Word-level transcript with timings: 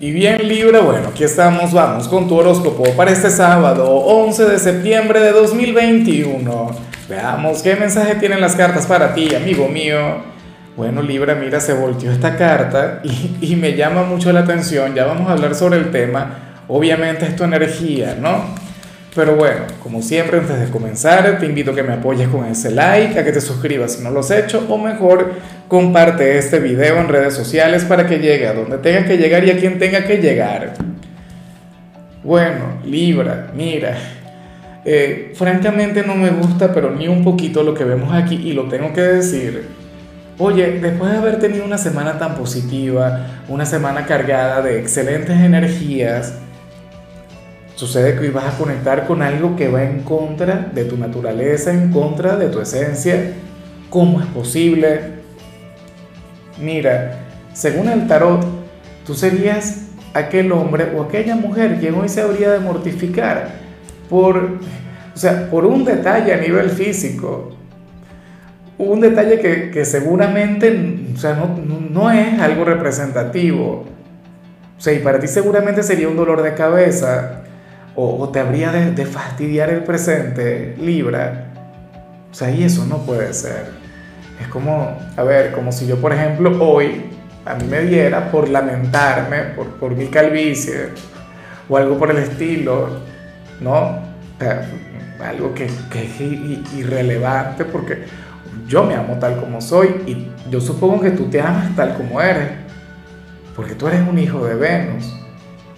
Y 0.00 0.12
bien 0.12 0.46
Libra, 0.46 0.78
bueno, 0.78 1.08
aquí 1.08 1.24
estamos, 1.24 1.72
vamos 1.72 2.06
con 2.06 2.28
tu 2.28 2.36
horóscopo 2.36 2.84
para 2.92 3.10
este 3.10 3.30
sábado, 3.30 3.90
11 3.90 4.44
de 4.44 4.58
septiembre 4.60 5.18
de 5.18 5.32
2021. 5.32 6.70
Veamos 7.08 7.62
qué 7.62 7.74
mensaje 7.74 8.14
tienen 8.14 8.40
las 8.40 8.54
cartas 8.54 8.86
para 8.86 9.12
ti, 9.12 9.34
amigo 9.34 9.66
mío. 9.66 9.98
Bueno 10.76 11.02
Libra, 11.02 11.34
mira, 11.34 11.58
se 11.58 11.72
volteó 11.72 12.12
esta 12.12 12.36
carta 12.36 13.00
y, 13.02 13.38
y 13.40 13.56
me 13.56 13.74
llama 13.74 14.04
mucho 14.04 14.32
la 14.32 14.40
atención, 14.40 14.94
ya 14.94 15.04
vamos 15.04 15.28
a 15.28 15.32
hablar 15.32 15.56
sobre 15.56 15.78
el 15.78 15.90
tema. 15.90 16.62
Obviamente 16.68 17.26
es 17.26 17.34
tu 17.34 17.42
energía, 17.42 18.16
¿no? 18.20 18.44
Pero 19.18 19.34
bueno, 19.34 19.62
como 19.82 20.00
siempre, 20.00 20.38
antes 20.38 20.60
de 20.60 20.68
comenzar, 20.68 21.40
te 21.40 21.46
invito 21.46 21.72
a 21.72 21.74
que 21.74 21.82
me 21.82 21.94
apoyes 21.94 22.28
con 22.28 22.44
ese 22.44 22.70
like, 22.70 23.18
a 23.18 23.24
que 23.24 23.32
te 23.32 23.40
suscribas 23.40 23.94
si 23.94 24.04
no 24.04 24.10
lo 24.10 24.20
has 24.20 24.30
hecho, 24.30 24.64
o 24.68 24.78
mejor, 24.78 25.32
comparte 25.68 26.38
este 26.38 26.58
video 26.58 26.98
en 26.98 27.08
redes 27.08 27.34
sociales 27.34 27.84
para 27.84 28.06
que 28.06 28.18
llegue 28.18 28.46
a 28.46 28.54
donde 28.54 28.78
tenga 28.78 29.04
que 29.04 29.16
llegar 29.16 29.44
y 29.44 29.50
a 29.50 29.58
quien 29.58 29.78
tenga 29.78 30.04
que 30.04 30.16
llegar. 30.16 30.74
Bueno, 32.24 32.80
Libra, 32.84 33.52
mira, 33.54 33.96
eh, 34.84 35.32
francamente 35.34 36.02
no 36.02 36.14
me 36.14 36.30
gusta, 36.30 36.72
pero 36.72 36.90
ni 36.90 37.06
un 37.06 37.22
poquito 37.22 37.62
lo 37.62 37.74
que 37.74 37.84
vemos 37.84 38.12
aquí, 38.12 38.34
y 38.34 38.52
lo 38.52 38.64
tengo 38.64 38.92
que 38.92 39.02
decir. 39.02 39.66
Oye, 40.38 40.78
después 40.80 41.12
de 41.12 41.18
haber 41.18 41.38
tenido 41.38 41.64
una 41.64 41.78
semana 41.78 42.18
tan 42.18 42.34
positiva, 42.34 43.26
una 43.48 43.66
semana 43.66 44.06
cargada 44.06 44.62
de 44.62 44.78
excelentes 44.78 45.36
energías, 45.36 46.34
Sucede 47.78 48.14
que 48.14 48.22
hoy 48.22 48.30
vas 48.30 48.52
a 48.52 48.58
conectar 48.58 49.06
con 49.06 49.22
algo 49.22 49.54
que 49.54 49.68
va 49.68 49.84
en 49.84 50.02
contra 50.02 50.68
de 50.74 50.84
tu 50.84 50.96
naturaleza, 50.96 51.72
en 51.72 51.92
contra 51.92 52.34
de 52.34 52.48
tu 52.48 52.60
esencia. 52.60 53.34
¿Cómo 53.88 54.20
es 54.20 54.26
posible? 54.26 55.17
Mira, 56.60 57.18
según 57.52 57.88
el 57.88 58.06
tarot, 58.06 58.44
tú 59.06 59.14
serías 59.14 59.86
aquel 60.14 60.52
hombre 60.52 60.92
o 60.96 61.02
aquella 61.02 61.36
mujer 61.36 61.78
quien 61.78 61.94
hoy 61.94 62.08
se 62.08 62.20
habría 62.20 62.50
de 62.50 62.58
mortificar 62.60 63.50
por, 64.08 64.36
o 65.14 65.16
sea, 65.16 65.50
por 65.50 65.64
un 65.64 65.84
detalle 65.84 66.32
a 66.32 66.38
nivel 66.38 66.70
físico. 66.70 67.52
Un 68.78 69.00
detalle 69.00 69.40
que, 69.40 69.84
seguramente 69.84 70.96
o 71.14 71.18
sea, 71.18 71.34
no, 71.34 71.58
no 71.90 72.10
es 72.10 72.40
algo 72.40 72.64
representativo. 72.64 73.84
O 74.78 74.80
sea, 74.80 74.92
y 74.92 75.00
para 75.00 75.18
ti 75.18 75.26
seguramente 75.26 75.82
sería 75.82 76.08
un 76.08 76.16
dolor 76.16 76.42
de 76.42 76.54
cabeza, 76.54 77.42
o, 78.00 78.28
te 78.28 78.38
habría 78.38 78.70
de, 78.70 79.06
fastidiar 79.06 79.70
el 79.70 79.82
presente, 79.82 80.76
Libra. 80.78 81.52
O 82.30 82.34
sea, 82.34 82.48
y 82.52 82.62
eso 82.62 82.86
no 82.86 82.98
puede 82.98 83.34
ser. 83.34 83.77
Es 84.40 84.48
como, 84.48 84.98
a 85.16 85.22
ver, 85.22 85.52
como 85.52 85.72
si 85.72 85.86
yo, 85.86 85.96
por 86.00 86.12
ejemplo, 86.12 86.56
hoy 86.64 87.10
a 87.44 87.54
mí 87.54 87.64
me 87.64 87.80
diera 87.80 88.30
por 88.30 88.48
lamentarme 88.48 89.38
por, 89.56 89.66
por 89.76 89.96
mi 89.96 90.06
calvicie 90.06 90.88
o 91.68 91.76
algo 91.76 91.98
por 91.98 92.10
el 92.10 92.18
estilo, 92.18 93.00
¿no? 93.60 94.06
algo 95.24 95.52
que, 95.52 95.68
que 95.90 96.04
es 96.04 96.20
irrelevante 96.74 97.64
porque 97.64 98.04
yo 98.68 98.84
me 98.84 98.94
amo 98.94 99.18
tal 99.18 99.40
como 99.40 99.60
soy 99.60 99.88
y 100.06 100.28
yo 100.50 100.60
supongo 100.60 101.00
que 101.00 101.10
tú 101.10 101.24
te 101.24 101.40
amas 101.40 101.74
tal 101.74 101.96
como 101.96 102.20
eres, 102.20 102.50
porque 103.56 103.74
tú 103.74 103.88
eres 103.88 104.06
un 104.06 104.18
hijo 104.18 104.44
de 104.44 104.54
Venus. 104.54 105.12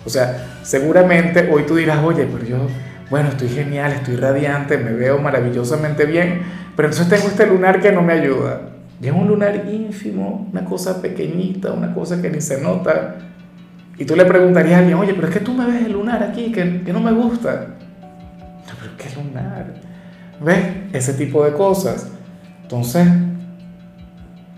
O 0.04 0.10
sea, 0.10 0.58
seguramente 0.62 1.48
hoy 1.52 1.64
tú 1.64 1.76
dirás, 1.76 2.02
oye, 2.02 2.26
pero 2.30 2.44
yo, 2.44 2.66
bueno, 3.10 3.28
estoy 3.28 3.48
genial, 3.48 3.92
estoy 3.92 4.16
radiante, 4.16 4.78
me 4.78 4.92
veo 4.92 5.18
maravillosamente 5.18 6.04
bien, 6.04 6.42
pero 6.76 6.88
entonces 6.88 7.08
tengo 7.08 7.28
este 7.28 7.46
lunar 7.46 7.80
que 7.80 7.92
no 7.92 8.02
me 8.02 8.14
ayuda. 8.14 8.62
Y 9.00 9.06
es 9.06 9.12
un 9.12 9.28
lunar 9.28 9.66
ínfimo, 9.70 10.48
una 10.52 10.64
cosa 10.64 11.00
pequeñita, 11.00 11.72
una 11.72 11.94
cosa 11.94 12.20
que 12.20 12.30
ni 12.30 12.40
se 12.40 12.60
nota. 12.60 13.16
Y 13.96 14.04
tú 14.04 14.14
le 14.14 14.24
preguntarías 14.24 14.76
a 14.76 14.78
alguien, 14.78 14.98
oye, 14.98 15.14
pero 15.14 15.28
es 15.28 15.34
que 15.34 15.40
tú 15.40 15.52
me 15.52 15.66
ves 15.66 15.86
el 15.86 15.92
lunar 15.92 16.22
aquí, 16.22 16.52
que, 16.52 16.82
que 16.82 16.92
no 16.92 17.00
me 17.00 17.12
gusta. 17.12 17.66
pero 18.78 18.92
¿qué 18.96 19.08
lunar? 19.16 19.66
¿Ves? 20.40 20.64
Ese 20.92 21.14
tipo 21.14 21.44
de 21.44 21.52
cosas. 21.52 22.08
Entonces, 22.62 23.06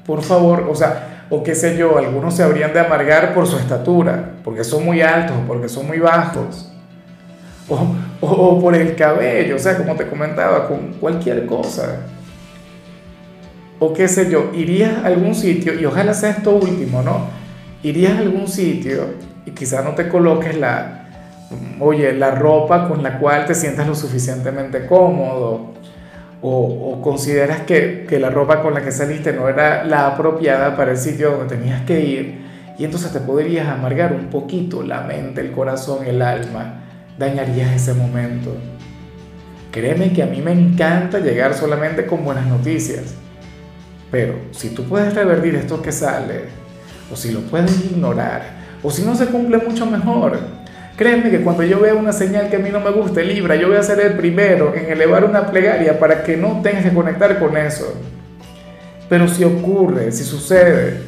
por 0.05 0.23
favor, 0.23 0.67
o 0.71 0.75
sea, 0.75 1.25
o 1.31 1.43
qué 1.43 1.55
sé 1.55 1.77
yo, 1.77 1.97
algunos 1.97 2.35
se 2.35 2.43
habrían 2.43 2.73
de 2.73 2.81
amargar 2.81 3.33
por 3.33 3.47
su 3.47 3.57
estatura, 3.57 4.33
porque 4.45 4.65
son 4.65 4.85
muy 4.85 5.01
altos 5.01 5.37
porque 5.47 5.69
son 5.69 5.87
muy 5.87 5.99
bajos, 5.99 6.71
o, 7.69 7.79
por 8.23 8.75
el 8.77 8.95
cabello, 8.95 9.57
o 9.57 9.59
sea, 9.59 9.77
como 9.77 9.97
te 9.97 10.07
comentaba, 10.07 10.69
con 10.69 10.93
cualquier 10.95 11.45
cosa. 11.47 12.03
O 13.81 13.93
qué 13.93 14.07
sé 14.07 14.31
yo, 14.31 14.53
irías 14.55 14.99
a 14.99 15.07
algún 15.07 15.35
sitio, 15.35 15.75
y 15.79 15.85
ojalá 15.85 16.15
sea 16.15 16.31
esto 16.31 16.53
último, 16.53 17.03
¿no? 17.03 17.27
Irías 17.83 18.13
a 18.13 18.19
algún 18.21 18.47
sitio 18.47 19.07
y 19.45 19.51
quizá 19.51 19.83
no 19.83 19.97
te 19.97 20.09
coloques 20.09 20.57
la, 20.57 21.09
oye, 21.81 22.13
la 22.13 22.31
ropa 22.31 22.87
con 22.87 23.03
la 23.03 23.19
cual 23.19 23.45
te 23.45 23.57
sientas 23.57 23.89
lo 23.89 23.97
suficientemente 23.97 24.87
cómodo, 24.87 25.73
o, 26.41 27.01
consideras 27.03 27.63
que, 27.63 28.07
que, 28.09 28.19
la 28.21 28.31
ropa 28.31 28.63
con 28.63 28.75
la 28.75 28.83
que 28.83 28.93
saliste 28.93 29.33
no 29.33 29.49
era 29.49 29.85
la 29.85 30.09
apropiada 30.09 30.77
para 30.77 30.93
el 30.93 30.97
sitio 30.97 31.33
donde 31.33 31.57
tenías 31.57 31.83
que 31.83 32.01
ir, 32.01 32.43
y 32.79 32.85
entonces 32.85 33.13
te 33.13 33.21
podrías 33.21 33.67
amargar 33.67 34.13
un 34.13 34.27
poquito 34.27 34.83
la 34.83 35.01
mente, 35.01 35.41
el 35.41 35.51
corazón, 35.51 36.07
el 36.07 36.23
alma, 36.23 36.82
dañarías 37.23 37.71
ese 37.71 37.95
momento. 37.95 38.55
Créeme 39.71 40.13
que 40.13 40.23
a 40.23 40.27
mí 40.27 40.43
me 40.43 40.53
encanta 40.53 41.21
llegar 41.21 41.55
solamente 41.55 42.05
con 42.05 42.25
buenas 42.25 42.47
noticias, 42.47 43.15
pero 44.11 44.35
si 44.51 44.71
tú 44.71 44.85
puedes 44.85 45.15
revertir 45.15 45.55
esto 45.55 45.81
que 45.81 45.93
sale, 45.93 46.43
o 47.11 47.17
si 47.17 47.31
lo 47.31 47.41
puedes 47.43 47.85
ignorar, 47.85 48.43
o 48.83 48.91
si 48.91 49.03
no 49.03 49.15
se 49.15 49.27
cumple 49.27 49.59
mucho 49.59 49.87
mejor, 49.87 50.39
Créeme 50.97 51.31
que 51.31 51.41
cuando 51.41 51.63
yo 51.63 51.81
vea 51.81 51.95
una 51.95 52.13
señal 52.13 52.51
que 52.51 52.57
a 52.57 52.59
mí 52.59 52.69
no 52.71 52.79
me 52.79 52.91
guste, 52.91 53.25
Libra, 53.25 53.57
yo 53.57 53.69
voy 53.69 53.79
a 53.79 53.83
ser 53.83 53.99
el 53.99 54.13
primero 54.13 54.75
en 54.75 54.93
elevar 54.93 55.25
una 55.25 55.51
plegaria 55.51 55.99
para 55.99 56.23
que 56.23 56.37
no 56.37 56.61
tengas 56.63 56.85
que 56.85 56.93
conectar 56.93 57.39
con 57.39 57.57
eso. 57.57 57.95
Pero 59.09 59.27
si 59.27 59.43
ocurre, 59.43 60.13
si 60.13 60.23
sucede, 60.23 61.01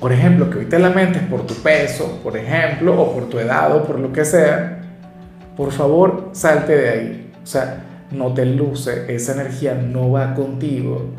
por 0.00 0.12
ejemplo, 0.12 0.50
que 0.50 0.58
hoy 0.58 0.64
te 0.66 0.78
lamentes 0.78 1.22
por 1.22 1.46
tu 1.46 1.54
peso, 1.54 2.20
por 2.22 2.36
ejemplo, 2.36 3.00
o 3.00 3.14
por 3.14 3.28
tu 3.28 3.38
edad 3.38 3.74
o 3.74 3.84
por 3.84 4.00
lo 4.00 4.12
que 4.12 4.24
sea, 4.24 4.75
por 5.56 5.72
favor, 5.72 6.30
salte 6.32 6.76
de 6.76 6.88
ahí. 6.88 7.32
O 7.42 7.46
sea, 7.46 7.84
no 8.10 8.34
te 8.34 8.44
luce, 8.44 9.12
esa 9.14 9.32
energía 9.32 9.74
no 9.74 10.10
va 10.10 10.34
contigo. 10.34 11.10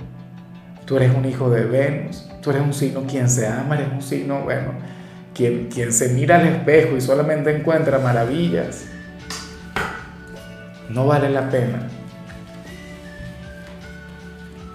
Tú 0.86 0.98
eres 0.98 1.14
un 1.14 1.26
hijo 1.26 1.50
de 1.50 1.66
Venus, 1.66 2.30
tú 2.42 2.52
eres 2.52 2.62
un 2.62 2.74
signo 2.74 3.04
quien 3.08 3.30
se 3.30 3.48
ama, 3.48 3.76
eres 3.76 3.92
un 3.92 4.02
signo, 4.02 4.44
bueno, 4.44 4.74
quien, 5.34 5.92
se 5.92 6.10
mira 6.10 6.40
al 6.40 6.48
espejo 6.48 6.96
y 6.96 7.02
solamente 7.02 7.56
encuentra 7.56 8.00
maravillas, 8.00 8.86
no 10.90 11.06
vale 11.06 11.30
la 11.30 11.50
pena. 11.50 11.88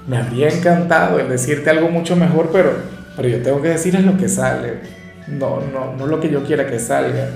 Me 0.06 0.19
habría 0.19 0.49
encantado 0.49 1.19
el 1.19 1.29
decirte 1.29 1.71
algo 1.71 1.89
mucho 1.89 2.15
mejor, 2.15 2.50
pero, 2.53 2.73
pero 3.17 3.29
yo 3.29 3.41
tengo 3.41 3.62
que 3.62 3.69
decir 3.69 3.99
lo 4.00 4.19
que 4.19 4.29
sale, 4.29 4.81
no, 5.29 5.61
no, 5.73 5.97
no 5.97 6.06
lo 6.06 6.21
que 6.21 6.29
yo 6.29 6.44
quiera 6.44 6.67
que 6.67 6.79
salga. 6.79 7.29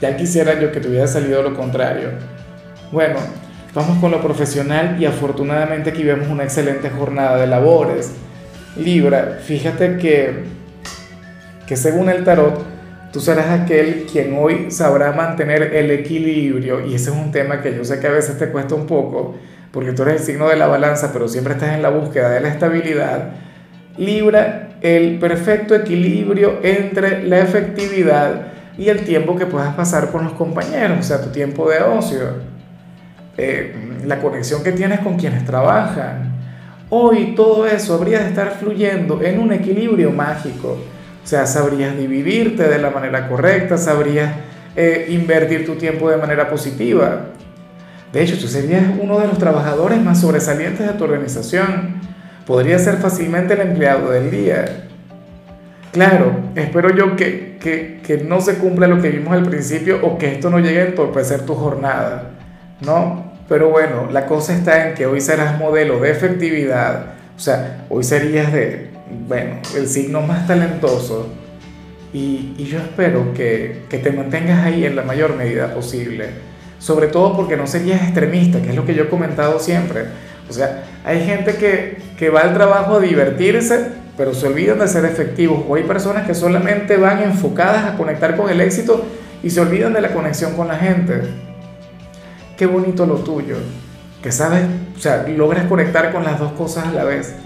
Ya 0.00 0.16
quisiera 0.16 0.60
yo 0.60 0.70
que 0.72 0.80
te 0.80 0.88
hubiera 0.88 1.06
salido 1.06 1.42
lo 1.42 1.54
contrario. 1.54 2.10
Bueno, 2.92 3.16
vamos 3.74 3.98
con 3.98 4.10
lo 4.10 4.20
profesional 4.22 4.96
y 5.00 5.06
afortunadamente 5.06 5.90
aquí 5.90 6.02
vemos 6.02 6.28
una 6.28 6.44
excelente 6.44 6.90
jornada 6.90 7.36
de 7.36 7.46
labores. 7.46 8.12
Libra, 8.76 9.38
fíjate 9.42 9.96
que 9.96 10.58
que 11.68 11.76
según 11.76 12.08
el 12.08 12.24
tarot, 12.24 12.64
tú 13.12 13.20
serás 13.20 13.50
aquel 13.50 14.06
quien 14.10 14.34
hoy 14.38 14.70
sabrá 14.70 15.12
mantener 15.12 15.74
el 15.74 15.90
equilibrio, 15.90 16.84
y 16.86 16.94
ese 16.94 17.10
es 17.10 17.16
un 17.16 17.30
tema 17.30 17.60
que 17.60 17.76
yo 17.76 17.84
sé 17.84 18.00
que 18.00 18.06
a 18.06 18.10
veces 18.10 18.38
te 18.38 18.48
cuesta 18.48 18.74
un 18.74 18.86
poco, 18.86 19.34
porque 19.70 19.92
tú 19.92 20.02
eres 20.02 20.22
el 20.22 20.26
signo 20.26 20.48
de 20.48 20.56
la 20.56 20.66
balanza, 20.66 21.10
pero 21.12 21.28
siempre 21.28 21.52
estás 21.52 21.74
en 21.74 21.82
la 21.82 21.90
búsqueda 21.90 22.30
de 22.30 22.40
la 22.40 22.48
estabilidad, 22.48 23.32
libra 23.98 24.70
el 24.80 25.18
perfecto 25.18 25.74
equilibrio 25.74 26.60
entre 26.62 27.22
la 27.24 27.40
efectividad 27.40 28.46
y 28.78 28.88
el 28.88 29.04
tiempo 29.04 29.36
que 29.36 29.44
puedas 29.44 29.74
pasar 29.74 30.10
con 30.10 30.24
los 30.24 30.32
compañeros, 30.32 30.98
o 31.00 31.02
sea, 31.02 31.20
tu 31.20 31.30
tiempo 31.30 31.68
de 31.68 31.80
ocio, 31.80 32.20
eh, 33.36 33.74
la 34.06 34.20
conexión 34.20 34.62
que 34.62 34.72
tienes 34.72 35.00
con 35.00 35.18
quienes 35.18 35.44
trabajan. 35.44 36.32
Hoy 36.88 37.34
todo 37.36 37.66
eso 37.66 37.94
habría 37.94 38.20
de 38.20 38.28
estar 38.28 38.52
fluyendo 38.52 39.20
en 39.20 39.40
un 39.40 39.52
equilibrio 39.52 40.10
mágico 40.10 40.78
o 41.28 41.30
sea, 41.30 41.44
sabrías 41.44 41.94
dividirte 41.94 42.66
de 42.68 42.78
la 42.78 42.88
manera 42.88 43.28
correcta, 43.28 43.76
sabrías 43.76 44.32
eh, 44.74 45.08
invertir 45.10 45.66
tu 45.66 45.74
tiempo 45.74 46.08
de 46.08 46.16
manera 46.16 46.48
positiva. 46.48 47.26
De 48.10 48.22
hecho, 48.22 48.38
tú 48.38 48.48
serías 48.48 48.84
uno 48.98 49.20
de 49.20 49.26
los 49.26 49.36
trabajadores 49.36 50.02
más 50.02 50.22
sobresalientes 50.22 50.86
de 50.86 50.94
tu 50.94 51.04
organización. 51.04 51.96
Podrías 52.46 52.82
ser 52.82 52.96
fácilmente 52.96 53.52
el 53.52 53.60
empleado 53.60 54.10
del 54.10 54.30
día. 54.30 54.87
Claro, 55.92 56.50
espero 56.54 56.94
yo 56.94 57.16
que, 57.16 57.56
que, 57.60 58.00
que 58.06 58.18
no 58.18 58.40
se 58.40 58.58
cumpla 58.58 58.86
lo 58.86 59.00
que 59.00 59.10
vimos 59.10 59.32
al 59.32 59.44
principio 59.44 60.00
o 60.04 60.18
que 60.18 60.32
esto 60.32 60.50
no 60.50 60.58
llegue 60.58 60.82
a 60.82 60.86
entorpecer 60.86 61.46
tu 61.46 61.54
jornada, 61.54 62.32
¿no? 62.80 63.32
Pero 63.48 63.70
bueno, 63.70 64.08
la 64.10 64.26
cosa 64.26 64.54
está 64.54 64.88
en 64.88 64.94
que 64.94 65.06
hoy 65.06 65.20
serás 65.20 65.58
modelo 65.58 65.98
de 66.00 66.10
efectividad, 66.10 67.14
o 67.36 67.40
sea, 67.40 67.86
hoy 67.88 68.04
serías 68.04 68.52
de, 68.52 68.90
bueno, 69.26 69.56
el 69.74 69.88
signo 69.88 70.20
más 70.22 70.46
talentoso 70.46 71.34
Y, 72.12 72.54
y 72.58 72.64
yo 72.64 72.78
espero 72.78 73.32
que, 73.34 73.84
que 73.88 73.98
te 73.98 74.12
mantengas 74.12 74.64
ahí 74.64 74.84
en 74.84 74.96
la 74.96 75.02
mayor 75.02 75.36
medida 75.36 75.74
posible. 75.74 76.30
Sobre 76.78 77.08
todo 77.08 77.36
porque 77.36 77.56
no 77.56 77.66
serías 77.66 78.02
extremista, 78.02 78.62
que 78.62 78.70
es 78.70 78.76
lo 78.76 78.84
que 78.86 78.94
yo 78.94 79.04
he 79.04 79.08
comentado 79.08 79.58
siempre. 79.60 80.04
O 80.48 80.52
sea, 80.52 80.84
hay 81.04 81.24
gente 81.26 81.56
que, 81.56 81.98
que 82.18 82.30
va 82.30 82.40
al 82.42 82.54
trabajo 82.54 82.96
a 82.96 83.00
divertirse, 83.00 83.88
pero 84.18 84.34
se 84.34 84.48
olvidan 84.48 84.80
de 84.80 84.88
ser 84.88 85.04
efectivos. 85.04 85.64
O 85.66 85.76
hay 85.76 85.84
personas 85.84 86.26
que 86.26 86.34
solamente 86.34 86.96
van 86.96 87.22
enfocadas 87.22 87.86
a 87.86 87.96
conectar 87.96 88.36
con 88.36 88.50
el 88.50 88.60
éxito 88.60 89.06
y 89.44 89.48
se 89.48 89.60
olvidan 89.60 89.92
de 89.92 90.00
la 90.00 90.12
conexión 90.12 90.54
con 90.54 90.66
la 90.66 90.76
gente. 90.76 91.22
Qué 92.56 92.66
bonito 92.66 93.06
lo 93.06 93.18
tuyo, 93.18 93.54
que 94.20 94.32
sabes, 94.32 94.64
o 94.96 94.98
sea, 94.98 95.24
logras 95.28 95.66
conectar 95.66 96.12
con 96.12 96.24
las 96.24 96.40
dos 96.40 96.50
cosas 96.52 96.88
a 96.88 96.92
la 96.92 97.04
vez. 97.04 97.36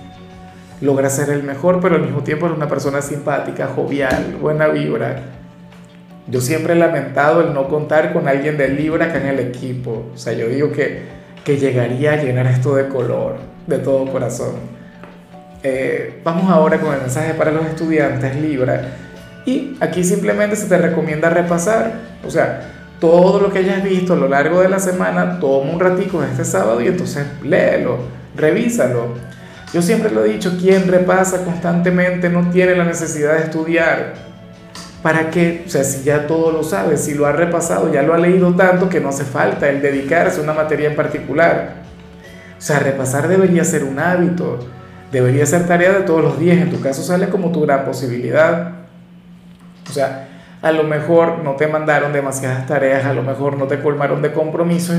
Logras 0.81 1.15
ser 1.15 1.29
el 1.29 1.43
mejor, 1.43 1.81
pero 1.81 1.97
al 1.97 2.03
mismo 2.03 2.23
tiempo 2.23 2.47
eres 2.47 2.57
una 2.57 2.69
persona 2.69 3.03
simpática, 3.03 3.69
jovial, 3.69 4.39
buena 4.41 4.69
vibra. 4.69 5.23
Yo 6.27 6.41
siempre 6.41 6.73
he 6.73 6.77
lamentado 6.77 7.43
el 7.43 7.53
no 7.53 7.69
contar 7.69 8.15
con 8.15 8.27
alguien 8.27 8.57
de 8.57 8.69
Libra 8.69 9.07
acá 9.07 9.21
en 9.21 9.27
el 9.27 9.41
equipo. 9.41 10.07
O 10.15 10.17
sea, 10.17 10.33
yo 10.33 10.49
digo 10.49 10.73
que, 10.73 11.03
que 11.45 11.59
llegaría 11.59 12.15
a 12.15 12.17
llenar 12.17 12.47
esto 12.47 12.75
de 12.75 12.89
color, 12.89 13.37
de 13.67 13.79
todo 13.79 14.11
corazón. 14.11 14.82
Eh, 15.63 16.21
vamos 16.25 16.51
ahora 16.51 16.81
con 16.81 16.93
el 16.93 17.01
mensaje 17.01 17.35
para 17.35 17.53
los 17.53 17.65
estudiantes 17.67 18.35
Libra. 18.37 18.83
Y 19.45 19.77
aquí 19.81 20.05
simplemente 20.05 20.57
se 20.57 20.67
te 20.67 20.79
recomienda 20.79 21.31
repasar. 21.31 21.93
O 22.27 22.31
sea, 22.31 22.61
todo 23.01 23.41
lo 23.41 23.53
que 23.53 23.59
hayas 23.59 23.83
visto 23.83 24.13
a 24.13 24.17
lo 24.17 24.29
largo 24.29 24.61
de 24.61 24.69
la 24.69 24.79
semana, 24.79 25.41
toma 25.41 25.73
un 25.73 25.81
ratico 25.81 26.23
este 26.23 26.45
sábado 26.45 26.81
y 26.81 26.87
entonces 26.87 27.27
léelo, 27.43 27.99
revísalo. 28.37 29.15
Yo 29.73 29.83
siempre 29.83 30.11
lo 30.11 30.25
he 30.25 30.29
dicho, 30.29 30.57
quien 30.61 30.87
repasa 30.87 31.45
constantemente 31.45 32.29
no 32.29 32.51
tiene 32.51 32.77
la 32.77 32.85
necesidad 32.85 33.35
de 33.35 33.45
estudiar. 33.45 34.15
¿Para 35.03 35.31
qué? 35.31 35.65
O 35.67 35.69
sea, 35.69 35.83
si 35.83 36.05
ya 36.05 36.29
todo 36.29 36.53
lo 36.53 36.63
sabe, 36.63 36.97
si 36.97 37.15
lo 37.15 37.27
ha 37.27 37.33
repasado, 37.33 37.93
ya 37.93 38.03
lo 38.03 38.15
ha 38.15 38.19
leído 38.19 38.55
tanto 38.55 38.89
que 38.89 39.01
no 39.01 39.09
hace 39.09 39.25
falta 39.25 39.69
el 39.69 39.83
dedicarse 39.83 40.39
a 40.39 40.45
una 40.45 40.53
materia 40.53 40.89
en 40.89 40.95
particular. 40.95 41.83
O 42.57 42.61
sea, 42.61 42.79
repasar 42.79 43.27
debería 43.27 43.65
ser 43.65 43.83
un 43.83 43.99
hábito, 43.99 44.61
debería 45.13 45.47
ser 45.47 45.67
tarea 45.67 45.93
de 45.93 46.01
todos 46.01 46.23
los 46.23 46.41
días. 46.41 46.59
En 46.59 46.71
tu 46.71 46.81
caso 46.81 47.03
sale 47.03 47.29
como 47.29 47.53
tu 47.53 47.61
gran 47.61 47.85
posibilidad. 47.85 48.73
O 49.89 49.93
sea, 49.93 50.29
a 50.63 50.73
lo 50.73 50.85
mejor 50.85 51.41
no 51.45 51.53
te 51.53 51.69
mandaron 51.69 52.13
demasiadas 52.13 52.67
tareas, 52.67 53.05
a 53.05 53.13
lo 53.13 53.23
mejor 53.23 53.59
no 53.59 53.67
te 53.67 53.79
colmaron 53.81 54.23
de 54.23 54.33
compromisos 54.33 54.97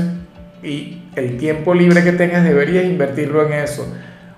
y 0.62 1.02
el 1.16 1.36
tiempo 1.36 1.74
libre 1.74 2.04
que 2.04 2.12
tengas 2.12 2.44
deberías 2.44 2.84
invertirlo 2.84 3.46
en 3.46 3.54
eso. 3.54 3.86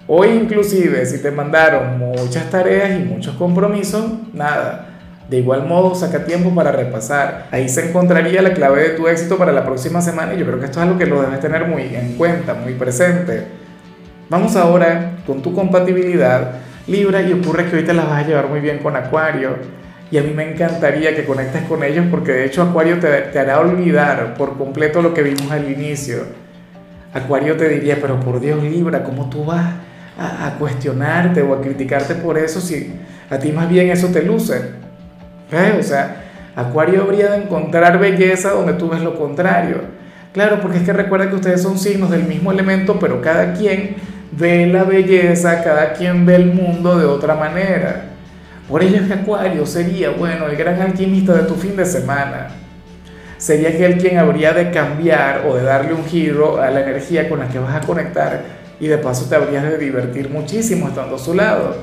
O 0.09 0.25
inclusive 0.25 1.05
si 1.05 1.21
te 1.21 1.31
mandaron 1.31 1.99
muchas 1.99 2.49
tareas 2.49 2.99
y 2.99 3.05
muchos 3.05 3.35
compromisos, 3.35 4.05
nada. 4.33 4.87
De 5.29 5.39
igual 5.39 5.67
modo, 5.67 5.97
saca 5.97 6.25
tiempo 6.25 6.55
para 6.55 6.71
repasar. 6.71 7.49
Ahí 7.51 7.69
se 7.69 7.89
encontraría 7.89 8.41
la 8.41 8.55
clave 8.55 8.83
de 8.83 8.91
tu 8.91 9.09
éxito 9.09 9.37
para 9.37 9.51
la 9.51 9.65
próxima 9.65 10.01
semana 10.01 10.35
y 10.35 10.39
yo 10.39 10.47
creo 10.47 10.61
que 10.61 10.67
esto 10.67 10.79
es 10.79 10.87
algo 10.87 10.99
que 10.99 11.07
lo 11.07 11.21
debes 11.21 11.41
tener 11.41 11.67
muy 11.67 11.83
en 11.83 12.15
cuenta, 12.17 12.55
muy 12.55 12.75
presente. 12.75 13.66
Vamos 14.29 14.57
ahora 14.57 15.19
con 15.25 15.41
tu 15.41 15.55
compatibilidad 15.55 16.57
Libra 16.89 17.23
y 17.23 17.33
ocurre 17.33 17.67
que 17.67 17.77
hoy 17.77 17.85
te 17.85 17.95
la 17.95 18.05
vas 18.05 18.25
a 18.25 18.27
llevar 18.27 18.49
muy 18.49 18.59
bien 18.59 18.79
con 18.79 18.97
Acuario 18.97 19.57
y 20.11 20.19
a 20.19 20.23
mí 20.23 20.33
me 20.33 20.51
encantaría 20.51 21.15
que 21.15 21.25
conectes 21.25 21.63
con 21.63 21.85
ellos 21.85 22.07
porque 22.11 22.33
de 22.33 22.45
hecho 22.47 22.63
Acuario 22.63 22.99
te, 22.99 23.39
hará 23.39 23.61
olvidar 23.61 24.35
por 24.35 24.59
completo 24.59 25.01
lo 25.01 25.15
que 25.15 25.23
vimos 25.23 25.51
al 25.53 25.71
inicio. 25.71 26.25
Acuario 27.13 27.57
te 27.57 27.69
diría, 27.69 27.99
pero 28.01 28.19
por 28.19 28.41
Dios 28.41 28.63
Libra, 28.65 29.05
¿cómo 29.05 29.31
tú 29.31 29.45
vas 29.45 29.65
a, 30.19 30.47
a 30.47 30.59
cuestionarte 30.59 31.43
o 31.43 31.55
a 31.55 31.61
criticarte 31.61 32.17
por 32.17 32.37
eso 32.37 32.61
si 32.61 32.95
a 33.31 33.39
ti 33.39 33.53
más 33.53 33.69
bien 33.69 33.91
eso 33.91 34.09
te 34.09 34.23
luce? 34.23 34.61
¿Eh? 35.53 35.77
O 35.79 35.83
sea, 35.85 36.25
Acuario 36.57 37.03
habría 37.03 37.31
de 37.31 37.45
encontrar 37.45 38.01
belleza 38.01 38.51
donde 38.51 38.73
tú 38.73 38.89
ves 38.89 39.03
lo 39.03 39.17
contrario. 39.17 39.83
Claro, 40.33 40.61
porque 40.61 40.79
es 40.79 40.83
que 40.83 40.93
recuerda 40.93 41.31
que 41.31 41.37
ustedes 41.37 41.63
son 41.63 41.79
signos 41.79 42.11
del 42.11 42.25
mismo 42.25 42.53
elemento, 42.53 42.99
pero 42.99 43.23
cada 43.23 43.55
quien 43.55 43.97
ve 44.33 44.67
la 44.67 44.85
belleza, 44.85 45.63
cada 45.63 45.93
quien 45.93 46.27
ve 46.27 46.37
el 46.37 46.47
mundo 46.47 46.99
de 46.99 47.07
otra 47.07 47.35
manera. 47.35 48.05
Por 48.69 48.83
ello 48.83 48.97
es 48.97 49.07
que 49.07 49.15
Acuario 49.15 49.65
sería, 49.65 50.11
bueno, 50.11 50.47
el 50.47 50.57
gran 50.57 50.81
alquimista 50.81 51.35
de 51.35 51.45
tu 51.45 51.55
fin 51.55 51.77
de 51.77 51.87
semana. 51.87 52.49
Sería 53.39 53.69
aquel 53.69 53.99
quien 53.99 54.19
habría 54.19 54.53
de 54.53 54.71
cambiar 54.71 55.45
o 55.47 55.57
de 55.57 55.63
darle 55.63 55.93
un 55.93 56.05
giro 56.05 56.61
a 56.61 56.71
la 56.71 56.81
energía 56.81 57.29
con 57.29 57.39
la 57.39 57.49
que 57.49 57.59
vas 57.59 57.75
a 57.75 57.87
conectar 57.87 58.43
y 58.81 58.89
de 58.89 58.99
paso 58.99 59.27
te 59.29 59.37
habrías 59.37 59.63
de 59.63 59.79
divertir 59.79 60.31
muchísimo 60.31 60.89
estando 60.89 61.17
a 61.17 61.19
su 61.19 61.35
lado. 61.35 61.77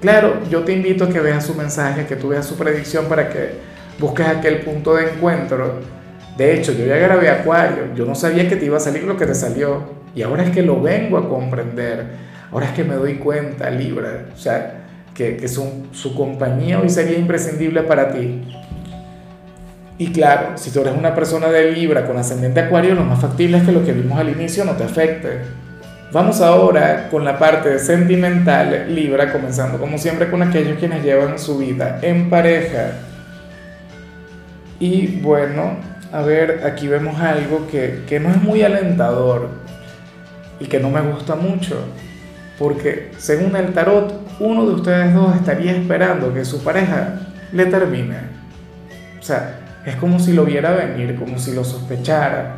Claro, 0.00 0.40
yo 0.50 0.62
te 0.64 0.72
invito 0.72 1.04
a 1.04 1.08
que 1.08 1.20
veas 1.20 1.46
su 1.46 1.54
mensaje, 1.54 2.06
que 2.06 2.16
tú 2.16 2.28
veas 2.28 2.46
su 2.46 2.56
predicción 2.56 3.06
para 3.06 3.28
que 3.28 3.54
busques 3.98 4.26
aquel 4.26 4.60
punto 4.60 4.94
de 4.94 5.10
encuentro. 5.10 5.80
De 6.36 6.54
hecho, 6.54 6.72
yo 6.72 6.86
ya 6.86 6.96
grabé 6.96 7.28
Acuario, 7.28 7.94
yo 7.94 8.06
no 8.06 8.14
sabía 8.14 8.48
que 8.48 8.56
te 8.56 8.64
iba 8.64 8.76
a 8.76 8.80
salir 8.80 9.04
lo 9.04 9.16
que 9.16 9.26
te 9.26 9.34
salió 9.34 9.82
y 10.14 10.22
ahora 10.22 10.44
es 10.44 10.50
que 10.50 10.62
lo 10.62 10.80
vengo 10.80 11.18
a 11.18 11.28
comprender. 11.28 12.06
Ahora 12.50 12.66
es 12.66 12.72
que 12.72 12.84
me 12.84 12.94
doy 12.94 13.14
cuenta, 13.14 13.70
Libra. 13.70 14.26
O 14.34 14.38
sea, 14.38 14.82
que, 15.14 15.36
que 15.36 15.48
su, 15.48 15.86
su 15.92 16.14
compañía 16.14 16.80
hoy 16.80 16.88
sería 16.88 17.18
imprescindible 17.18 17.82
para 17.82 18.12
ti. 18.12 18.42
Y 19.98 20.10
claro, 20.10 20.56
si 20.56 20.70
tú 20.70 20.80
eres 20.80 20.94
una 20.96 21.14
persona 21.14 21.48
de 21.48 21.70
Libra 21.70 22.06
con 22.06 22.16
ascendente 22.16 22.60
Acuario, 22.60 22.94
lo 22.94 23.04
más 23.04 23.20
factible 23.20 23.58
es 23.58 23.64
que 23.64 23.72
lo 23.72 23.84
que 23.84 23.92
vimos 23.92 24.18
al 24.18 24.30
inicio 24.30 24.64
no 24.64 24.72
te 24.72 24.84
afecte. 24.84 25.40
Vamos 26.12 26.42
ahora 26.42 27.08
con 27.10 27.24
la 27.24 27.38
parte 27.38 27.78
sentimental 27.78 28.94
Libra, 28.94 29.32
comenzando 29.32 29.78
como 29.78 29.96
siempre 29.96 30.30
con 30.30 30.42
aquellos 30.42 30.78
quienes 30.78 31.02
llevan 31.02 31.38
su 31.38 31.56
vida 31.56 32.00
en 32.02 32.28
pareja. 32.28 32.98
Y 34.78 35.20
bueno, 35.22 35.76
a 36.12 36.20
ver, 36.20 36.60
aquí 36.64 36.88
vemos 36.88 37.18
algo 37.20 37.66
que, 37.68 38.02
que 38.06 38.20
no 38.20 38.28
es 38.28 38.42
muy 38.42 38.62
alentador 38.62 39.48
y 40.60 40.66
que 40.66 40.78
no 40.78 40.90
me 40.90 41.00
gusta 41.00 41.36
mucho, 41.36 41.82
porque 42.58 43.10
según 43.16 43.56
el 43.56 43.72
tarot, 43.72 44.20
uno 44.38 44.66
de 44.66 44.74
ustedes 44.74 45.14
dos 45.14 45.34
estaría 45.34 45.72
esperando 45.72 46.34
que 46.34 46.44
su 46.44 46.62
pareja 46.62 47.20
le 47.52 47.64
termine. 47.66 48.16
O 49.18 49.22
sea, 49.22 49.58
es 49.86 49.96
como 49.96 50.18
si 50.18 50.34
lo 50.34 50.44
viera 50.44 50.72
venir, 50.72 51.16
como 51.16 51.38
si 51.38 51.54
lo 51.54 51.64
sospechara, 51.64 52.56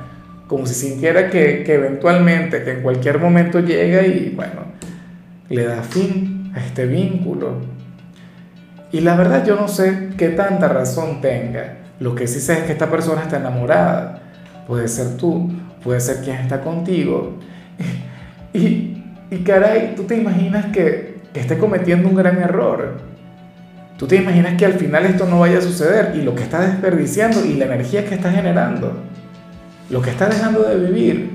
como 0.48 0.66
si 0.66 0.74
sintiera 0.74 1.30
que, 1.30 1.62
que 1.64 1.74
eventualmente, 1.74 2.64
que 2.64 2.72
en 2.72 2.82
cualquier 2.82 3.20
momento 3.20 3.60
llega 3.60 4.04
y 4.04 4.32
bueno, 4.34 4.62
le 5.48 5.64
da 5.64 5.82
fin 5.82 6.52
a 6.56 6.60
este 6.60 6.86
vínculo. 6.86 7.60
Y 8.90 9.00
la 9.00 9.14
verdad 9.14 9.46
yo 9.46 9.54
no 9.54 9.68
sé 9.68 10.10
qué 10.18 10.30
tanta 10.30 10.68
razón 10.68 11.20
tenga. 11.20 11.83
Lo 12.00 12.14
que 12.14 12.26
sí 12.26 12.40
sé 12.40 12.54
es 12.54 12.58
que 12.60 12.72
esta 12.72 12.90
persona 12.90 13.22
está 13.22 13.36
enamorada. 13.36 14.20
Puede 14.66 14.88
ser 14.88 15.16
tú, 15.16 15.50
puede 15.82 16.00
ser 16.00 16.22
quien 16.22 16.36
está 16.36 16.60
contigo. 16.60 17.38
Y, 18.56 19.02
y 19.30 19.38
caray, 19.38 19.94
tú 19.96 20.04
te 20.04 20.16
imaginas 20.16 20.66
que, 20.66 21.14
esté 21.34 21.58
cometiendo 21.58 22.08
un 22.08 22.14
gran 22.14 22.40
error. 22.40 23.00
Tú 23.98 24.06
te 24.06 24.14
imaginas 24.16 24.54
que 24.54 24.64
al 24.64 24.74
final 24.74 25.04
esto 25.06 25.26
no 25.26 25.40
vaya 25.40 25.58
a 25.58 25.60
suceder 25.60 26.12
y 26.14 26.22
lo 26.22 26.36
que 26.36 26.44
está 26.44 26.60
desperdiciando 26.60 27.44
y 27.44 27.54
la 27.54 27.64
energía 27.64 28.04
que 28.04 28.14
está 28.14 28.30
generando, 28.30 28.92
lo 29.90 30.00
que 30.00 30.10
está 30.10 30.28
dejando 30.28 30.62
de 30.62 30.76
vivir. 30.76 31.30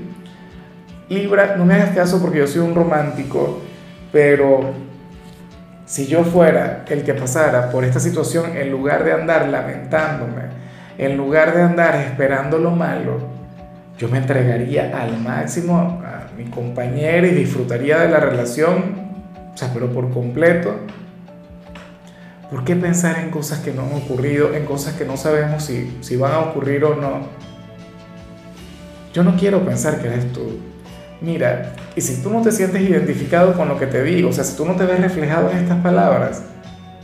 Libra, 1.10 1.56
no 1.56 1.66
me 1.66 1.74
hagas 1.74 1.90
caso 1.90 2.22
porque 2.22 2.38
yo 2.38 2.46
soy 2.46 2.62
un 2.62 2.74
romántico, 2.74 3.60
pero 4.12 4.72
si 5.84 6.06
yo 6.06 6.22
fuera 6.24 6.84
el 6.88 7.02
que 7.02 7.14
pasara 7.14 7.70
por 7.70 7.84
esta 7.84 7.98
situación, 7.98 8.56
en 8.56 8.70
lugar 8.70 9.04
de 9.04 9.12
andar 9.12 9.48
lamentándome, 9.48 10.42
en 11.00 11.16
lugar 11.16 11.54
de 11.54 11.62
andar 11.62 11.96
esperando 11.96 12.58
lo 12.58 12.70
malo, 12.72 13.18
yo 13.96 14.08
me 14.08 14.18
entregaría 14.18 14.92
al 15.00 15.18
máximo 15.18 15.78
a 16.04 16.28
mi 16.36 16.44
compañera 16.44 17.26
y 17.26 17.30
disfrutaría 17.30 17.98
de 18.00 18.08
la 18.08 18.20
relación 18.20 19.10
o 19.54 19.56
sea, 19.56 19.70
pero 19.72 19.92
por 19.92 20.10
completo. 20.10 20.74
¿Por 22.50 22.64
qué 22.64 22.74
pensar 22.76 23.18
en 23.20 23.30
cosas 23.30 23.60
que 23.60 23.72
no 23.72 23.82
han 23.82 23.92
ocurrido, 23.92 24.54
en 24.54 24.64
cosas 24.64 24.94
que 24.94 25.04
no 25.04 25.16
sabemos 25.16 25.64
si, 25.64 25.98
si 26.00 26.16
van 26.16 26.32
a 26.32 26.40
ocurrir 26.40 26.84
o 26.84 26.94
no? 26.96 27.28
Yo 29.14 29.22
no 29.22 29.36
quiero 29.36 29.64
pensar 29.64 30.00
que 30.00 30.08
eres 30.08 30.32
tú. 30.32 30.58
Mira, 31.20 31.74
y 31.94 32.00
si 32.00 32.22
tú 32.22 32.30
no 32.30 32.42
te 32.42 32.50
sientes 32.52 32.82
identificado 32.82 33.54
con 33.54 33.68
lo 33.68 33.78
que 33.78 33.86
te 33.86 34.02
digo, 34.02 34.30
o 34.30 34.32
sea, 34.32 34.44
si 34.44 34.56
tú 34.56 34.64
no 34.64 34.74
te 34.74 34.84
ves 34.84 35.00
reflejado 35.00 35.50
en 35.50 35.58
estas 35.58 35.78
palabras, 35.82 36.42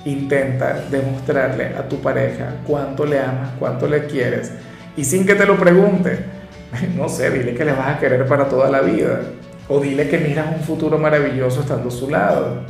intenta 0.07 0.81
demostrarle 0.91 1.75
a 1.77 1.89
tu 1.89 2.01
pareja 2.01 2.55
cuánto 2.67 3.05
le 3.05 3.21
amas, 3.21 3.51
cuánto 3.59 3.87
le 3.87 4.07
quieres, 4.07 4.53
y 4.97 5.05
sin 5.05 5.27
que 5.27 5.35
te 5.35 5.45
lo 5.45 5.59
pregunte, 5.59 6.25
no 6.97 7.09
sé, 7.09 7.31
dile 7.31 7.55
que 7.55 7.65
le 7.65 7.73
vas 7.73 7.97
a 7.97 7.99
querer 7.99 8.27
para 8.27 8.49
toda 8.49 8.71
la 8.71 8.81
vida. 8.81 9.21
O 9.69 9.81
dile 9.81 10.09
que 10.09 10.19
miras 10.19 10.47
un 10.55 10.63
futuro 10.63 10.97
maravilloso 10.97 11.61
estando 11.61 11.89
a 11.89 11.93
su 11.93 12.09
lado. 12.09 12.63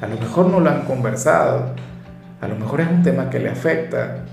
A 0.00 0.06
lo 0.06 0.16
mejor 0.18 0.46
no 0.46 0.60
lo 0.60 0.68
han 0.68 0.82
conversado. 0.82 1.70
A 2.40 2.48
lo 2.48 2.56
mejor 2.56 2.80
es 2.80 2.88
un 2.88 3.02
tema 3.02 3.30
que 3.30 3.38
le 3.38 3.48
afecta. 3.48 4.24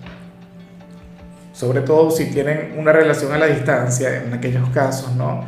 Sobre 1.53 1.81
todo 1.81 2.10
si 2.10 2.25
tienen 2.31 2.75
una 2.77 2.91
relación 2.91 3.31
a 3.31 3.38
la 3.38 3.46
distancia, 3.46 4.24
en 4.24 4.34
aquellos 4.34 4.67
casos, 4.70 5.15
¿no? 5.15 5.46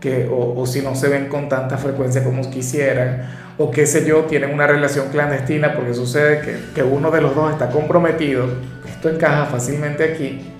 Que, 0.00 0.28
o, 0.28 0.60
o 0.60 0.66
si 0.66 0.82
no 0.82 0.94
se 0.94 1.08
ven 1.08 1.28
con 1.28 1.48
tanta 1.48 1.78
frecuencia 1.78 2.24
como 2.24 2.50
quisieran. 2.50 3.45
O 3.58 3.70
qué 3.70 3.86
sé 3.86 4.06
yo, 4.06 4.24
tienen 4.24 4.52
una 4.52 4.66
relación 4.66 5.08
clandestina 5.10 5.74
porque 5.74 5.94
sucede 5.94 6.40
que, 6.40 6.74
que 6.74 6.82
uno 6.82 7.10
de 7.10 7.20
los 7.20 7.34
dos 7.34 7.52
está 7.52 7.70
comprometido, 7.70 8.46
esto 8.86 9.08
encaja 9.08 9.46
fácilmente 9.46 10.04
aquí, 10.04 10.52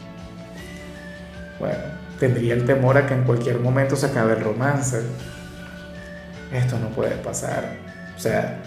bueno, 1.58 1.78
tendría 2.18 2.54
el 2.54 2.64
temor 2.64 2.96
a 2.96 3.06
que 3.06 3.14
en 3.14 3.24
cualquier 3.24 3.60
momento 3.60 3.96
se 3.96 4.06
acabe 4.06 4.34
el 4.34 4.40
romance. 4.40 5.00
Esto 6.52 6.78
no 6.78 6.88
puede 6.90 7.16
pasar. 7.16 7.76
O 8.16 8.20
sea, 8.20 8.62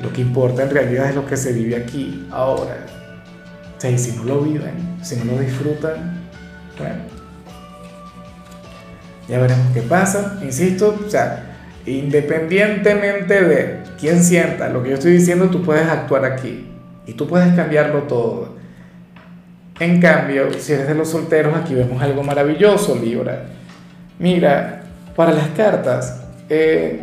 lo 0.00 0.12
que 0.12 0.20
importa 0.20 0.62
en 0.62 0.70
realidad 0.70 1.08
es 1.08 1.14
lo 1.14 1.26
que 1.26 1.36
se 1.36 1.52
vive 1.52 1.76
aquí, 1.76 2.26
ahora. 2.30 2.86
O 3.76 3.80
sea, 3.80 3.90
y 3.90 3.98
si 3.98 4.16
no 4.16 4.24
lo 4.24 4.40
viven, 4.40 4.98
si 5.02 5.16
no 5.16 5.32
lo 5.32 5.38
disfrutan, 5.38 6.28
bueno, 6.78 7.02
ya 9.28 9.38
veremos 9.38 9.66
qué 9.72 9.82
pasa. 9.82 10.38
Insisto, 10.42 10.98
o 11.06 11.10
sea, 11.10 11.51
independientemente 11.86 13.42
de 13.42 13.78
quién 13.98 14.22
sienta 14.22 14.68
lo 14.68 14.82
que 14.82 14.90
yo 14.90 14.94
estoy 14.94 15.12
diciendo, 15.12 15.48
tú 15.48 15.62
puedes 15.62 15.86
actuar 15.88 16.24
aquí 16.24 16.68
y 17.06 17.14
tú 17.14 17.26
puedes 17.26 17.54
cambiarlo 17.54 18.02
todo. 18.04 18.56
En 19.80 20.00
cambio, 20.00 20.52
si 20.58 20.72
eres 20.72 20.86
de 20.86 20.94
los 20.94 21.08
solteros, 21.08 21.56
aquí 21.56 21.74
vemos 21.74 22.00
algo 22.00 22.22
maravilloso, 22.22 22.94
Libra. 22.94 23.46
Mira, 24.18 24.82
para 25.16 25.32
las 25.32 25.48
cartas, 25.48 26.22
eh, 26.48 27.00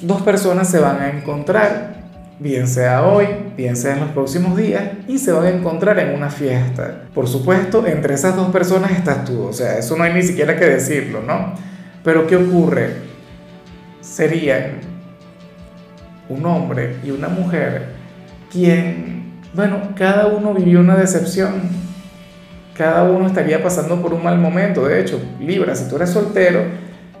dos 0.00 0.22
personas 0.22 0.70
se 0.70 0.78
van 0.78 1.00
a 1.00 1.10
encontrar, 1.10 1.94
bien 2.38 2.66
sea 2.66 3.04
hoy, 3.04 3.26
bien 3.56 3.76
sea 3.76 3.94
en 3.94 4.00
los 4.00 4.10
próximos 4.10 4.56
días, 4.56 4.82
y 5.06 5.18
se 5.18 5.32
van 5.32 5.44
a 5.44 5.50
encontrar 5.50 5.98
en 5.98 6.14
una 6.14 6.30
fiesta. 6.30 7.02
Por 7.14 7.28
supuesto, 7.28 7.86
entre 7.86 8.14
esas 8.14 8.34
dos 8.34 8.50
personas 8.50 8.92
estás 8.92 9.24
tú, 9.24 9.42
o 9.44 9.52
sea, 9.52 9.78
eso 9.78 9.96
no 9.96 10.04
hay 10.04 10.14
ni 10.14 10.22
siquiera 10.22 10.56
que 10.56 10.64
decirlo, 10.64 11.20
¿no? 11.20 11.54
Pero 12.04 12.26
¿qué 12.26 12.36
ocurre? 12.36 12.96
Serían 14.00 14.80
un 16.28 16.44
hombre 16.46 16.96
y 17.04 17.10
una 17.10 17.28
mujer 17.28 17.92
quien 18.50 19.12
bueno, 19.54 19.80
cada 19.96 20.28
uno 20.28 20.54
vivió 20.54 20.80
una 20.80 20.96
decepción, 20.96 21.60
cada 22.74 23.02
uno 23.02 23.26
estaría 23.26 23.62
pasando 23.62 24.00
por 24.00 24.14
un 24.14 24.24
mal 24.24 24.38
momento. 24.38 24.86
De 24.86 24.98
hecho, 24.98 25.20
Libra, 25.38 25.74
si 25.74 25.90
tú 25.90 25.96
eres 25.96 26.08
soltero, 26.08 26.62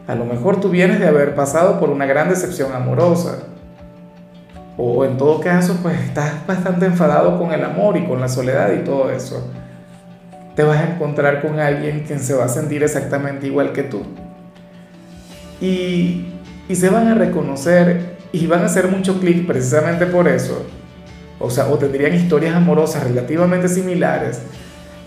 a 0.06 0.14
lo 0.14 0.24
mejor 0.24 0.58
tú 0.58 0.70
vienes 0.70 0.98
de 0.98 1.06
haber 1.06 1.34
pasado 1.34 1.78
por 1.78 1.90
una 1.90 2.06
gran 2.06 2.30
decepción 2.30 2.72
amorosa. 2.72 3.40
O 4.78 5.04
en 5.04 5.18
todo 5.18 5.40
caso, 5.40 5.78
pues 5.82 6.00
estás 6.00 6.46
bastante 6.46 6.86
enfadado 6.86 7.38
con 7.38 7.52
el 7.52 7.62
amor 7.62 7.98
y 7.98 8.06
con 8.06 8.18
la 8.18 8.28
soledad 8.28 8.72
y 8.72 8.82
todo 8.82 9.10
eso. 9.10 9.46
Te 10.56 10.62
vas 10.62 10.78
a 10.78 10.94
encontrar 10.94 11.42
con 11.42 11.60
alguien 11.60 12.04
quien 12.06 12.18
se 12.18 12.32
va 12.32 12.46
a 12.46 12.48
sentir 12.48 12.82
exactamente 12.82 13.46
igual 13.46 13.72
que 13.72 13.82
tú. 13.82 14.04
Y, 15.62 16.26
y 16.68 16.76
se 16.76 16.90
van 16.90 17.08
a 17.08 17.14
reconocer 17.14 18.16
y 18.32 18.46
van 18.46 18.62
a 18.62 18.66
hacer 18.66 18.88
mucho 18.88 19.18
clic 19.18 19.46
precisamente 19.46 20.04
por 20.04 20.28
eso 20.28 20.66
o 21.42 21.50
sea, 21.50 21.66
o 21.68 21.76
tendrían 21.76 22.14
historias 22.14 22.54
amorosas 22.54 23.02
relativamente 23.02 23.68
similares, 23.68 24.40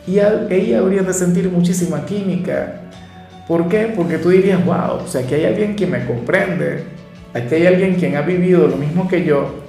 y 0.06 0.20
ella 0.20 0.80
habrían 0.80 1.08
de 1.08 1.14
sentir 1.14 1.50
muchísima 1.50 2.06
química. 2.06 2.82
¿Por 3.48 3.70
qué? 3.70 3.92
Porque 3.96 4.18
tú 4.18 4.30
dirías, 4.30 4.64
wow, 4.64 5.04
o 5.04 5.08
sea, 5.08 5.22
aquí 5.22 5.34
hay 5.36 5.46
alguien 5.46 5.76
que 5.76 5.88
me 5.88 6.06
comprende, 6.06 6.84
aquí 7.34 7.56
hay 7.56 7.68
alguien 7.68 7.96
quien 7.96 8.16
ha 8.18 8.22
vivido 8.22 8.68
lo 8.68 8.76
mismo 8.76 9.08
que 9.08 9.24
yo, 9.24 9.64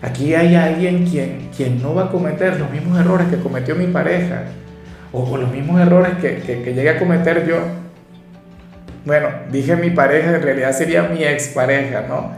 aquí 0.00 0.34
hay 0.34 0.54
alguien 0.54 1.04
quien, 1.04 1.50
quien 1.54 1.82
no 1.82 1.94
va 1.94 2.04
a 2.04 2.10
cometer 2.10 2.58
los 2.58 2.70
mismos 2.70 2.98
errores 2.98 3.26
que 3.28 3.38
cometió 3.38 3.74
mi 3.74 3.88
pareja, 3.88 4.44
o, 5.12 5.36
los 5.36 5.50
mismos 5.50 5.80
errores 5.80 6.12
que, 6.20 6.36
que, 6.36 6.62
que 6.62 6.74
llegué 6.74 6.90
a 6.90 6.98
cometer 6.98 7.46
yo. 7.46 7.56
Bueno, 9.08 9.30
dije 9.50 9.74
mi 9.74 9.88
pareja, 9.88 10.36
en 10.36 10.42
realidad 10.42 10.72
sería 10.72 11.04
mi 11.04 11.24
expareja, 11.24 12.04
¿no? 12.06 12.30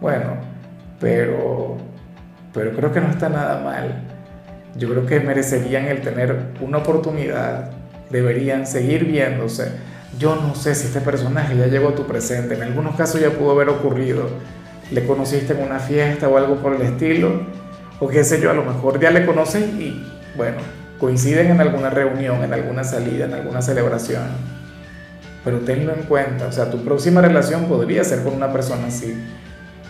Bueno, 0.00 0.38
pero 0.98 1.76
pero 2.54 2.74
creo 2.74 2.90
que 2.94 3.00
no 3.02 3.10
está 3.10 3.28
nada 3.28 3.62
mal. 3.62 4.00
Yo 4.74 4.88
creo 4.88 5.04
que 5.04 5.20
merecerían 5.20 5.84
el 5.84 6.00
tener 6.00 6.34
una 6.62 6.78
oportunidad, 6.78 7.72
deberían 8.08 8.66
seguir 8.66 9.04
viéndose. 9.04 9.72
Yo 10.18 10.34
no 10.34 10.54
sé 10.54 10.74
si 10.74 10.86
este 10.86 11.02
personaje 11.02 11.54
ya 11.54 11.66
llegó 11.66 11.90
a 11.90 11.94
tu 11.94 12.06
presente, 12.06 12.54
en 12.54 12.62
algunos 12.62 12.96
casos 12.96 13.20
ya 13.20 13.28
pudo 13.28 13.50
haber 13.50 13.68
ocurrido. 13.68 14.30
Le 14.90 15.04
conociste 15.06 15.52
en 15.52 15.60
una 15.60 15.78
fiesta 15.78 16.26
o 16.26 16.38
algo 16.38 16.56
por 16.56 16.74
el 16.74 16.80
estilo, 16.80 17.42
o 17.98 18.08
qué 18.08 18.24
sé 18.24 18.40
yo, 18.40 18.50
a 18.50 18.54
lo 18.54 18.64
mejor 18.64 18.98
ya 18.98 19.10
le 19.10 19.26
conoces 19.26 19.62
y 19.74 20.02
bueno, 20.38 20.56
coinciden 20.98 21.50
en 21.50 21.60
alguna 21.60 21.90
reunión, 21.90 22.42
en 22.42 22.54
alguna 22.54 22.82
salida, 22.82 23.26
en 23.26 23.34
alguna 23.34 23.60
celebración. 23.60 24.59
Pero 25.44 25.58
tenlo 25.60 25.94
en 25.94 26.02
cuenta, 26.02 26.46
o 26.46 26.52
sea, 26.52 26.70
tu 26.70 26.84
próxima 26.84 27.20
relación 27.20 27.64
podría 27.64 28.04
ser 28.04 28.22
con 28.22 28.34
una 28.34 28.52
persona 28.52 28.86
así 28.88 29.16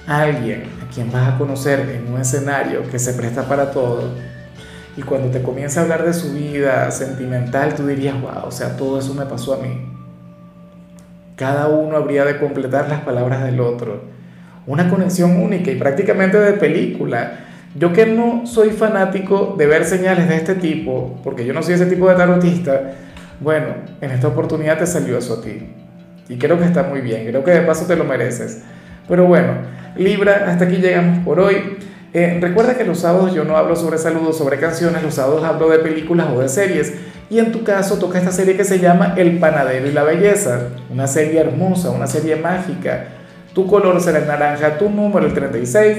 alguien 0.06 0.64
a 0.84 0.92
quien 0.92 1.12
vas 1.12 1.28
a 1.28 1.38
conocer 1.38 1.80
en 1.90 2.12
un 2.12 2.20
escenario 2.20 2.82
que 2.90 2.98
se 2.98 3.14
presta 3.14 3.44
para 3.44 3.70
todo, 3.70 4.10
y 4.96 5.02
cuando 5.02 5.28
te 5.28 5.40
comienza 5.40 5.80
a 5.80 5.82
hablar 5.84 6.04
de 6.04 6.12
su 6.12 6.32
vida 6.32 6.90
sentimental, 6.90 7.74
tú 7.74 7.86
dirías, 7.86 8.20
wow, 8.20 8.46
o 8.46 8.50
sea, 8.50 8.76
todo 8.76 8.98
eso 8.98 9.14
me 9.14 9.24
pasó 9.24 9.54
a 9.54 9.58
mí. 9.58 9.86
Cada 11.36 11.68
uno 11.68 11.96
habría 11.96 12.24
de 12.24 12.38
completar 12.38 12.88
las 12.88 13.00
palabras 13.00 13.44
del 13.44 13.60
otro. 13.60 14.02
Una 14.66 14.90
conexión 14.90 15.36
única 15.36 15.70
y 15.70 15.76
prácticamente 15.76 16.38
de 16.38 16.52
película. 16.54 17.46
Yo 17.76 17.92
que 17.92 18.04
no 18.04 18.46
soy 18.46 18.70
fanático 18.70 19.54
de 19.56 19.66
ver 19.66 19.84
señales 19.84 20.28
de 20.28 20.36
este 20.36 20.56
tipo, 20.56 21.18
porque 21.22 21.46
yo 21.46 21.54
no 21.54 21.62
soy 21.62 21.74
ese 21.74 21.86
tipo 21.86 22.08
de 22.08 22.16
tarotista, 22.16 22.92
bueno, 23.40 23.74
en 24.00 24.10
esta 24.10 24.28
oportunidad 24.28 24.78
te 24.78 24.86
salió 24.86 25.18
eso 25.18 25.34
a 25.34 25.42
ti. 25.42 25.74
Y 26.28 26.38
creo 26.38 26.58
que 26.58 26.64
está 26.64 26.84
muy 26.84 27.00
bien, 27.00 27.26
creo 27.26 27.42
que 27.42 27.50
de 27.50 27.62
paso 27.62 27.86
te 27.86 27.96
lo 27.96 28.04
mereces. 28.04 28.62
Pero 29.08 29.26
bueno, 29.26 29.54
Libra, 29.96 30.44
hasta 30.46 30.66
aquí 30.66 30.76
llegamos 30.76 31.24
por 31.24 31.40
hoy. 31.40 31.78
Eh, 32.12 32.38
recuerda 32.40 32.76
que 32.76 32.84
los 32.84 33.00
sábados 33.00 33.34
yo 33.34 33.44
no 33.44 33.56
hablo 33.56 33.74
sobre 33.76 33.98
saludos, 33.98 34.38
sobre 34.38 34.58
canciones, 34.58 35.02
los 35.02 35.14
sábados 35.14 35.42
hablo 35.44 35.68
de 35.68 35.78
películas 35.78 36.28
o 36.32 36.40
de 36.40 36.48
series. 36.48 36.92
Y 37.30 37.38
en 37.38 37.52
tu 37.52 37.64
caso 37.64 37.98
toca 37.98 38.18
esta 38.18 38.32
serie 38.32 38.56
que 38.56 38.64
se 38.64 38.78
llama 38.78 39.14
El 39.16 39.38
Panadero 39.38 39.86
y 39.88 39.92
la 39.92 40.02
Belleza, 40.02 40.68
una 40.90 41.06
serie 41.06 41.40
hermosa, 41.40 41.90
una 41.90 42.06
serie 42.06 42.36
mágica. 42.36 43.06
Tu 43.54 43.66
color 43.66 44.00
será 44.00 44.18
el 44.18 44.26
naranja, 44.26 44.78
tu 44.78 44.90
número 44.90 45.26
el 45.26 45.34
36. 45.34 45.98